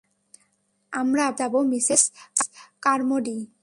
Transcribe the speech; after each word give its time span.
আমরা 0.93 1.23
বাহিরে 1.23 1.37
যাবো, 1.39 1.59
মিসেস 1.71 2.03
কার্মোডি! 2.83 3.37